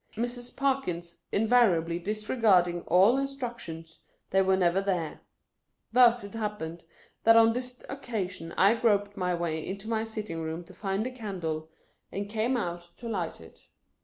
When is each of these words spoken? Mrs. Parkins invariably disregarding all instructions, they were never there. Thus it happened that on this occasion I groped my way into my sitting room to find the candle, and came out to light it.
Mrs. 0.15 0.55
Parkins 0.55 1.19
invariably 1.31 1.99
disregarding 1.99 2.81
all 2.87 3.19
instructions, 3.19 3.99
they 4.31 4.41
were 4.41 4.57
never 4.57 4.81
there. 4.81 5.19
Thus 5.91 6.23
it 6.23 6.33
happened 6.33 6.83
that 7.23 7.35
on 7.35 7.53
this 7.53 7.83
occasion 7.87 8.51
I 8.57 8.73
groped 8.73 9.15
my 9.15 9.35
way 9.35 9.63
into 9.63 9.87
my 9.87 10.03
sitting 10.03 10.41
room 10.41 10.63
to 10.63 10.73
find 10.73 11.05
the 11.05 11.11
candle, 11.11 11.69
and 12.11 12.27
came 12.27 12.57
out 12.57 12.79
to 12.97 13.07
light 13.07 13.39
it. 13.39 13.67